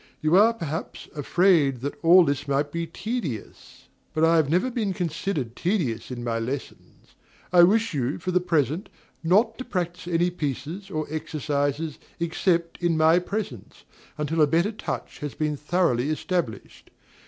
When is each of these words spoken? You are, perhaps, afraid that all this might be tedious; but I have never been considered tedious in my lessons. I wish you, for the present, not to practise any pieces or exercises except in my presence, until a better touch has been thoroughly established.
You 0.19 0.35
are, 0.35 0.51
perhaps, 0.55 1.07
afraid 1.15 1.81
that 1.81 1.93
all 2.03 2.25
this 2.25 2.47
might 2.47 2.71
be 2.71 2.87
tedious; 2.87 3.87
but 4.15 4.25
I 4.25 4.35
have 4.37 4.49
never 4.49 4.71
been 4.71 4.93
considered 4.93 5.55
tedious 5.55 6.09
in 6.09 6.23
my 6.23 6.39
lessons. 6.39 7.13
I 7.53 7.61
wish 7.61 7.93
you, 7.93 8.17
for 8.17 8.31
the 8.31 8.39
present, 8.39 8.89
not 9.23 9.59
to 9.59 9.63
practise 9.63 10.07
any 10.11 10.31
pieces 10.31 10.89
or 10.89 11.05
exercises 11.11 11.99
except 12.19 12.81
in 12.81 12.97
my 12.97 13.19
presence, 13.19 13.83
until 14.17 14.41
a 14.41 14.47
better 14.47 14.71
touch 14.71 15.19
has 15.19 15.35
been 15.35 15.55
thoroughly 15.55 16.09
established. 16.09 16.89